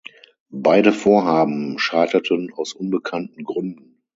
Beide 0.55 0.93
Vorhaben 0.93 1.77
scheiterten 1.77 2.51
aus 2.55 2.73
unbekannten 2.73 3.43
Gründen. 3.43 4.01